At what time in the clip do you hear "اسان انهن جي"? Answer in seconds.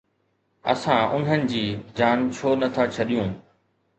0.71-1.61